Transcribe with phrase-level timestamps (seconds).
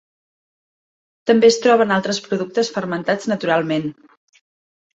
[1.31, 3.89] També es troba en altres productes fermentats naturalment.